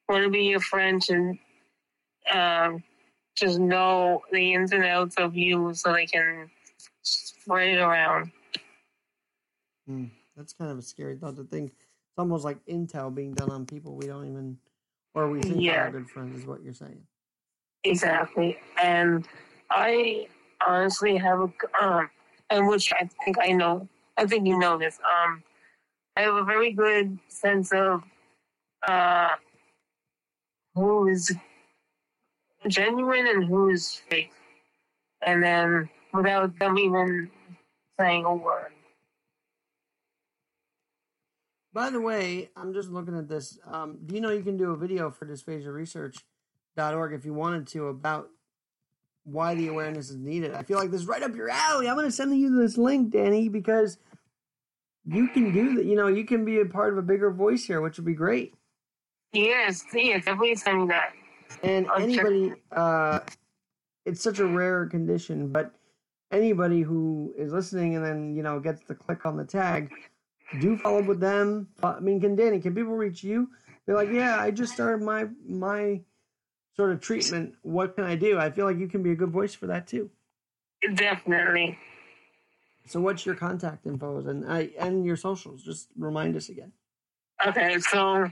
[0.10, 1.40] want to be your friends and
[2.34, 2.84] um,
[3.36, 6.50] just know the ins and outs of you so they can
[7.04, 8.32] spread it around.
[9.88, 11.72] Hmm, that's kind of a scary thought to think.
[12.16, 14.58] It's almost like intel being done on people we don't even,
[15.16, 15.88] or we think yeah.
[15.88, 17.02] are good friends, is what you're saying.
[17.84, 18.58] Exactly.
[18.82, 19.28] And
[19.70, 20.28] I
[20.66, 22.10] honestly have a, um,
[22.50, 24.98] and which I think I know, I think you know this.
[25.00, 25.44] Um,
[26.16, 28.02] I have a very good sense of
[28.88, 29.36] uh,
[30.74, 31.36] who is
[32.70, 34.32] genuine and who is fake,
[35.22, 37.30] and then without them even
[38.00, 38.72] saying a word.
[41.76, 43.60] By the way, I'm just looking at this.
[43.70, 47.90] Um, do you know you can do a video for dysphagiaresearch.org if you wanted to
[47.90, 48.30] about
[49.26, 50.54] why the awareness is needed.
[50.54, 51.90] I feel like this is right up your alley.
[51.90, 53.98] I'm going to send you this link, Danny, because
[55.04, 55.84] you can do that.
[55.84, 58.14] You know, you can be a part of a bigger voice here, which would be
[58.14, 58.54] great.
[59.34, 61.12] Yes, yes, definitely send me that.
[61.62, 63.20] And I'll anybody, uh,
[64.06, 65.74] it's such a rare condition, but
[66.32, 69.92] anybody who is listening and then you know gets the click on the tag,
[70.60, 71.68] do follow up with them.
[71.82, 72.60] Uh, I mean, can Danny?
[72.60, 73.50] Can people reach you?
[73.86, 76.02] They're like, yeah, I just started my my
[76.76, 78.38] sort of treatment, what can I do?
[78.38, 80.10] I feel like you can be a good voice for that too.
[80.96, 81.78] Definitely.
[82.88, 85.64] So, what's your contact info and I and your socials?
[85.64, 86.72] Just remind us again.
[87.46, 88.30] Okay, so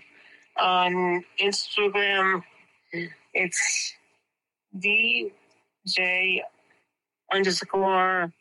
[0.60, 2.43] on Instagram,
[3.34, 3.93] it's
[4.78, 6.41] DJ
[7.34, 8.32] underscore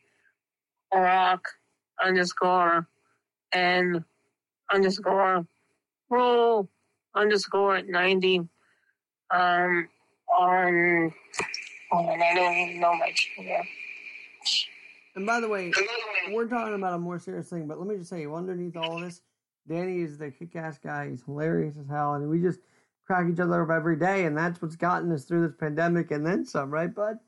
[0.93, 1.49] rock
[2.05, 2.87] underscore
[3.53, 4.05] and
[4.73, 5.47] underscore
[6.11, 6.69] roll
[7.15, 8.39] underscore ninety
[9.31, 9.89] um,
[10.39, 11.13] on,
[11.93, 13.63] oh, I don't even know my yeah.
[15.15, 15.73] And by the way,
[16.31, 18.97] we're talking about a more serious thing, but let me just say, you underneath all
[18.97, 19.21] of this,
[19.69, 21.11] Danny is the kick-ass guy.
[21.11, 22.61] He's hilarious as hell, and we just
[23.07, 26.25] crack each other up every day, and that's what's gotten us through this pandemic and
[26.25, 27.19] then some, right, bud?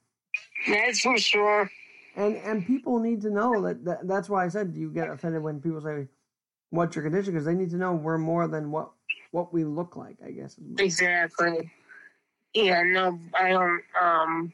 [0.66, 1.70] That's for sure.
[2.16, 5.42] And and people need to know that, that that's why I said you get offended
[5.42, 6.08] when people say,
[6.70, 8.90] "What's your condition?" Because they need to know we're more than what
[9.32, 10.16] what we look like.
[10.24, 10.56] I guess.
[10.78, 11.70] Exactly.
[12.54, 13.82] Yeah, no, I don't.
[14.00, 14.52] Um,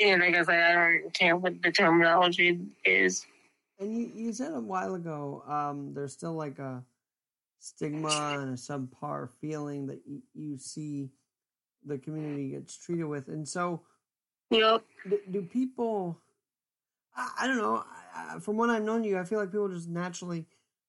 [0.00, 3.26] and like I said, I don't care what the terminology is.
[3.80, 6.84] And you, you said a while ago, um, there's still like a
[7.58, 11.10] stigma and a subpar feeling that you, you see
[11.84, 13.82] the community gets treated with, and so,
[14.50, 14.84] yep.
[15.08, 16.18] Do, do people?
[17.16, 17.84] I, I don't know.
[18.14, 20.46] I, from what I've known you, I feel like people just naturally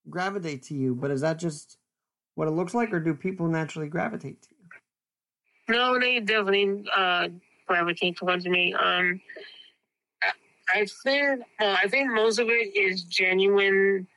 [0.09, 0.95] gravitate to you.
[0.95, 1.77] But is that just
[2.35, 5.75] what it looks like, or do people naturally gravitate to you?
[5.75, 7.29] No, they definitely uh,
[7.67, 8.73] gravitate towards me.
[8.73, 9.19] Um,
[10.73, 14.07] I think well, I think most of it is genuine,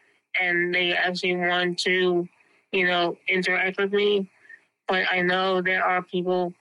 [0.41, 2.29] and they actually want to,
[2.73, 4.31] you know, interact with me.
[4.87, 6.53] But I know there are people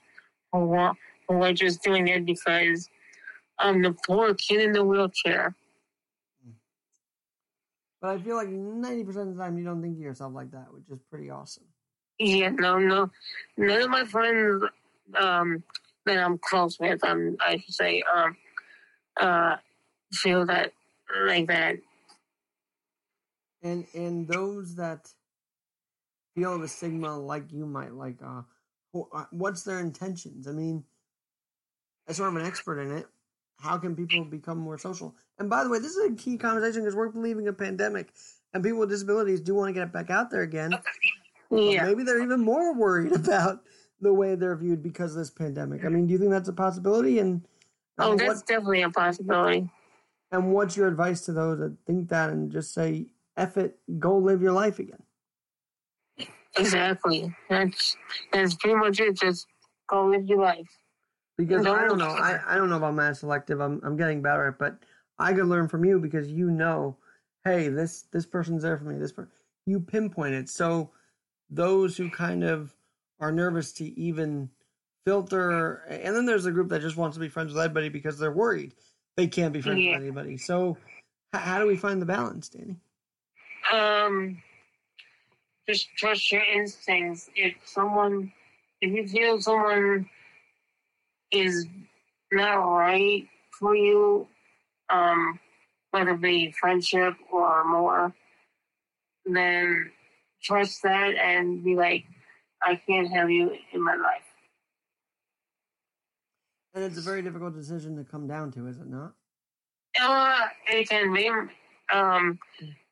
[0.52, 2.90] who want who are just doing it because
[3.60, 5.56] I'm the poor kid in the wheelchair.
[8.02, 10.72] But I feel like 90% of the time you don't think of yourself like that,
[10.72, 11.66] which is pretty awesome.
[12.20, 13.10] Yeah, no, no,
[13.58, 14.63] none of my friends
[15.20, 15.63] um,
[16.06, 18.38] that I'm close with, um, I should say, um,
[19.20, 19.58] uh,
[20.13, 20.74] feel that
[21.26, 21.78] like that.
[23.63, 25.10] And and those that
[26.36, 28.42] feel the stigma like you might, like, uh,
[28.96, 30.48] uh, what's their intentions?
[30.48, 30.84] I mean,
[32.08, 33.08] as sort of an expert in it,
[33.60, 35.15] how can people become more social?
[35.39, 38.10] And by the way, this is a key conversation because we're leaving a pandemic,
[38.54, 40.74] and people with disabilities do want to get back out there again.
[41.50, 43.63] Yeah, maybe they're even more worried about
[44.02, 45.86] the way they're viewed because of this pandemic.
[45.86, 47.20] I mean, do you think that's a possibility?
[47.20, 47.48] And
[47.98, 49.70] oh, and that's what, definitely a possibility.
[50.32, 54.17] and what's your advice to those that think that and just say, "F it, go
[54.17, 55.04] live your life again"?
[56.58, 57.34] Exactly.
[57.50, 57.96] That's
[58.32, 59.15] that's pretty much it.
[59.17, 59.48] Just
[59.88, 60.67] go live your life.
[61.38, 61.65] Because.
[61.65, 63.60] I don't know, I, I don't know about mass selective.
[63.60, 64.78] I'm I'm getting better at, it, but
[65.19, 66.97] I could learn from you because you know,
[67.45, 68.97] hey, this this person's there for me.
[68.97, 69.28] This per
[69.65, 70.50] you pinpoint it.
[70.50, 70.91] So
[71.50, 72.73] those who kind of
[73.19, 74.50] are nervous to even
[75.06, 78.17] filter, and then there's a group that just wants to be friends with everybody because
[78.17, 78.73] they're worried
[79.17, 79.93] they can't be friends Yeah.
[79.93, 80.38] with anybody.
[80.38, 80.78] So
[81.36, 82.76] h- how do we find the balance, Danny?
[83.73, 84.41] Um,
[85.67, 87.30] just trust your instincts.
[87.36, 88.32] If someone,
[88.80, 90.08] if you feel someone
[91.32, 91.66] is
[92.32, 94.28] not right for you,
[94.90, 95.40] um,
[95.92, 98.13] whether it be friendship or more,
[99.26, 99.92] then
[100.42, 102.06] trust that and be like,
[102.62, 104.24] I can't have you in my life.
[106.74, 109.13] And it's a very difficult decision to come down to, is it not?
[110.00, 111.30] Uh, it can be.
[111.92, 112.38] Um,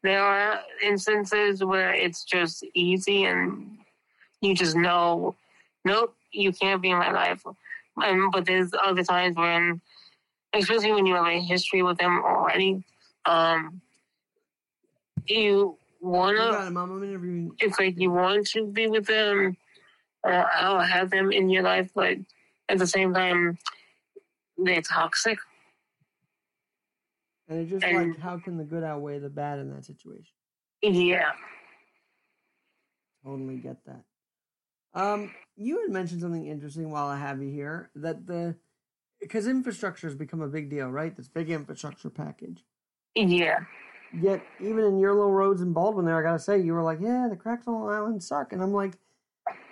[0.02, 3.78] there are instances where it's just easy and
[4.42, 5.36] you just know,
[5.84, 7.44] nope, you can't be in my life.
[7.98, 9.82] And, but there's other times when,
[10.54, 12.84] especially when you have a history with them already,
[13.26, 13.82] um,
[15.28, 16.92] you You wanna, it, Mom.
[16.92, 17.52] I'm interviewing.
[17.60, 19.58] it's like you want to be with them
[20.24, 22.18] or, or have them in your life, but
[22.70, 23.58] at the same time,
[24.58, 25.38] they're toxic.
[27.48, 30.34] And it's just and- like, how can the good outweigh the bad in that situation?
[30.82, 31.32] Yeah.
[33.24, 34.04] Totally get that.
[34.96, 38.56] Um, you had mentioned something interesting while I have you here that the
[39.20, 41.16] because infrastructure has become a big deal, right?
[41.16, 42.64] This big infrastructure package.
[43.16, 43.60] Yeah.
[44.22, 47.00] Yet, even in your little roads in Baldwin, there, I gotta say, you were like,
[47.02, 48.94] "Yeah, the cracks on Long Island suck," and I'm like,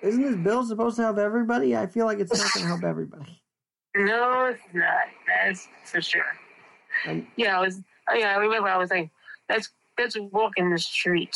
[0.01, 2.83] "Isn't this bill supposed to help everybody?" I feel like it's not going to help
[2.83, 3.39] everybody.
[3.95, 5.05] No, it's not.
[5.27, 6.25] That's for sure.
[7.05, 7.79] And Yeah, I was.
[8.09, 8.67] oh, Yeah, I remember.
[8.67, 9.11] I was like,
[9.47, 11.35] "That's that's let's walk in the street."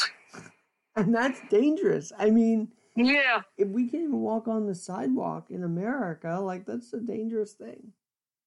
[0.96, 2.12] and that's dangerous.
[2.18, 6.92] I mean, Yeah, if we can't even walk on the sidewalk in America, like that's
[6.94, 7.94] a dangerous thing.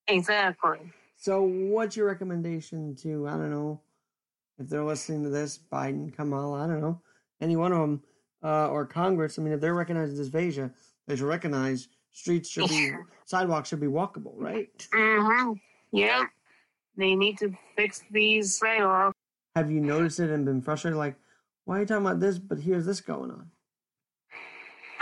[0.08, 0.92] exactly.
[1.16, 3.80] So, what's your recommendation to I don't know
[4.58, 7.00] if they're listening to this, Biden, Kamala, I don't know,
[7.40, 8.02] any one of them,
[8.42, 9.38] uh, or Congress?
[9.38, 10.72] I mean, if they're recognizing dysphagia,
[11.06, 12.92] they should recognize streets should be
[13.26, 14.68] sidewalks should be walkable, right?
[14.92, 15.52] Mm-hmm.
[15.92, 16.24] Yeah,
[16.96, 19.16] they need to fix these sidewalks.
[19.54, 20.98] Have you noticed it and been frustrated?
[20.98, 21.14] Like,
[21.66, 22.36] why are you talking about this?
[22.38, 23.50] But here's this going on.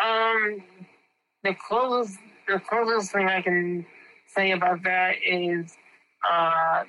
[0.02, 0.62] Um,
[1.44, 3.86] the closest the closest thing I can
[4.26, 5.76] say about that is,
[6.30, 6.84] uh,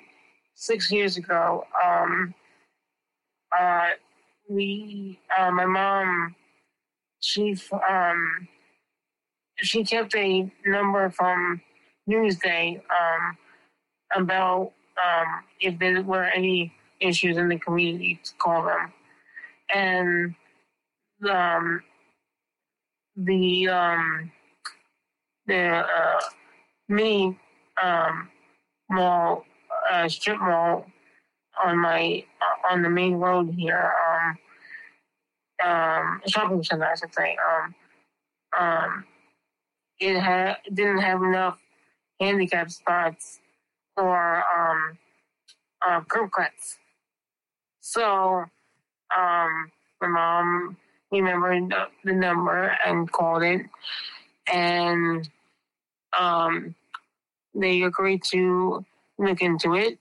[0.55, 2.33] six years ago, um,
[3.57, 3.89] uh,
[4.49, 6.35] we, uh, my mom,
[7.21, 7.57] she,
[7.89, 8.47] um,
[9.57, 11.61] she kept a number from
[12.09, 13.37] Newsday, um,
[14.15, 18.93] about, um, if there were any issues in the community to call them.
[19.73, 20.35] And,
[21.29, 21.83] um,
[23.25, 24.31] the um
[25.47, 26.19] the uh
[26.87, 27.37] mini
[27.83, 28.29] um
[28.89, 29.45] mall
[29.91, 30.85] uh strip mall
[31.65, 34.37] on my uh, on the main road here um
[35.67, 37.75] um shopping center I should say um
[38.57, 39.05] um
[39.99, 41.57] it had didn't have enough
[42.19, 43.39] handicap spots
[43.97, 44.97] or um
[45.85, 46.77] uh, curb cuts.
[47.81, 48.45] So
[49.17, 49.71] um
[50.01, 50.77] my mom
[51.11, 53.61] remembered the, the number and called it,
[54.51, 55.27] and
[56.17, 56.75] um,
[57.53, 58.85] they agreed to
[59.17, 59.97] look into it.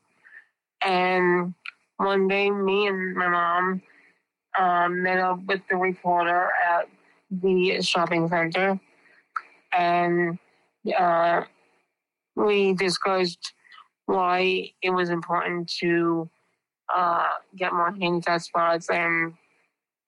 [0.82, 1.54] And
[1.96, 3.82] one day, me and my mom
[4.58, 6.88] um, met up with the reporter at
[7.30, 8.80] the shopping center,
[9.72, 10.38] and
[10.98, 11.42] uh,
[12.36, 13.52] we discussed
[14.06, 16.30] why it was important to
[16.94, 19.34] uh, get more handicap spots and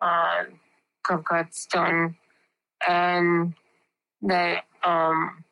[0.01, 0.45] uh,
[1.03, 1.25] curb
[1.71, 2.17] done,
[2.87, 3.55] and
[4.23, 5.45] that um,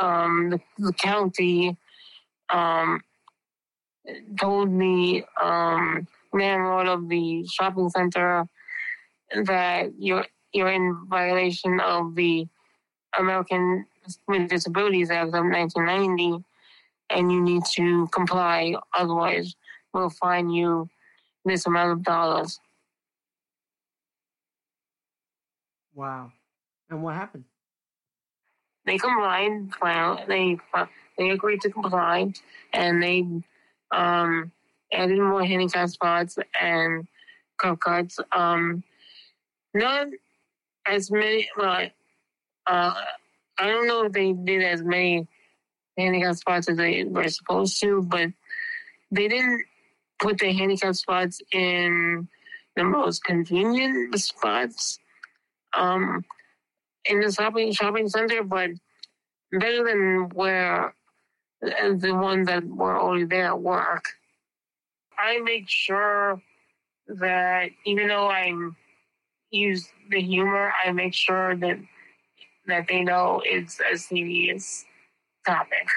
[0.00, 1.76] um, the, the county
[2.50, 3.00] um,
[4.38, 8.46] told the um, landlord of the shopping center
[9.44, 12.46] that you're you're in violation of the
[13.18, 13.84] American
[14.26, 16.42] with Disabilities Act of 1990,
[17.10, 18.74] and you need to comply.
[18.96, 19.54] Otherwise,
[19.92, 20.88] we'll fine you
[21.44, 22.58] this amount of dollars.
[25.98, 26.30] Wow.
[26.88, 27.42] And what happened?
[28.86, 29.70] They complied.
[30.28, 30.56] They
[31.18, 32.32] they agreed to comply,
[32.72, 33.26] and they
[33.90, 34.52] um,
[34.92, 37.08] added more handicap spots and
[37.58, 38.20] curb cuts.
[38.30, 38.84] Um,
[39.74, 40.06] not
[40.86, 41.48] as many.
[41.56, 41.88] Well,
[42.68, 42.94] uh,
[43.58, 45.26] I don't know if they did as many
[45.98, 48.28] handicap spots as they were supposed to, but
[49.10, 49.64] they didn't
[50.20, 52.28] put the handicap spots in
[52.76, 55.00] the most convenient spots
[55.78, 56.24] um,
[57.04, 58.70] in the shopping shopping center, but
[59.52, 60.94] better than where
[61.60, 64.04] the ones that were already there at work.
[65.18, 66.40] I make sure
[67.08, 68.52] that even though I
[69.50, 71.78] use the humor, I make sure that
[72.66, 74.84] that they know it's a serious
[75.46, 75.88] topic.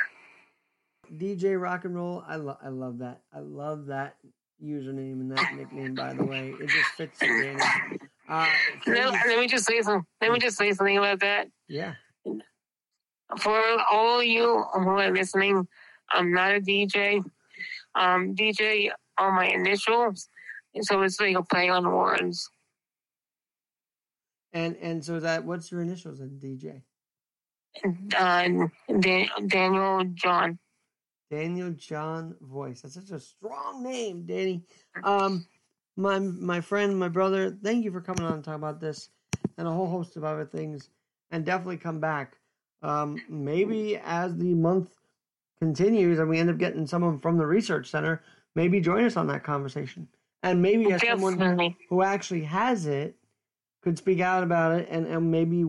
[1.17, 3.21] DJ Rock and Roll, I love I love that.
[3.33, 4.15] I love that
[4.63, 5.95] username and that nickname.
[5.95, 7.19] By the way, it just fits.
[8.31, 8.47] Uh,
[8.87, 10.05] let, let me just say something.
[10.21, 11.47] Let me just say something about that.
[11.67, 11.95] Yeah.
[13.37, 13.61] For
[13.91, 15.67] all you who are listening,
[16.09, 17.21] I'm not a DJ.
[17.93, 20.29] Um, DJ are my initials,
[20.79, 22.49] so it's like a play on words.
[24.53, 26.83] And and so that what's your initials in DJ?
[28.17, 28.67] Uh,
[28.99, 30.57] Dan- Daniel John.
[31.29, 32.81] Daniel John Voyes.
[32.81, 34.63] That's such a strong name, Danny.
[35.03, 35.45] Um,
[35.97, 37.57] my my friend, my brother.
[37.63, 39.09] Thank you for coming on and talking about this
[39.57, 40.89] and a whole host of other things.
[41.31, 42.37] And definitely come back.
[42.81, 44.89] Um, maybe as the month
[45.61, 48.23] continues and we end up getting someone from the research center,
[48.55, 50.07] maybe join us on that conversation.
[50.43, 51.77] And maybe as someone Definitely.
[51.89, 53.15] who actually has it
[53.83, 55.65] could speak out about it and, and maybe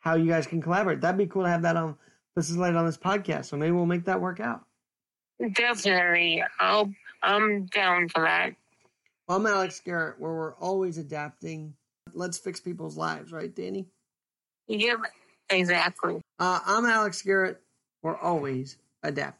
[0.00, 1.00] how you guys can collaborate.
[1.00, 1.96] That'd be cool to have that on
[2.34, 3.46] this is light on this podcast.
[3.46, 4.64] So maybe we'll make that work out.
[5.52, 6.42] Definitely.
[6.58, 6.92] I'll,
[7.22, 8.54] I'm down for that.
[9.26, 11.74] Well, I'm Alex Garrett, where we're always adapting.
[12.12, 13.86] Let's fix people's lives, right, Danny?
[14.68, 14.96] Yeah,
[15.48, 16.20] exactly.
[16.38, 17.58] Uh, I'm Alex Garrett.
[18.02, 19.32] We're always adapting.